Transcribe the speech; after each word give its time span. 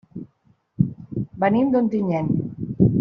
Venim 1.45 1.69
d'Ontinyent. 1.75 2.33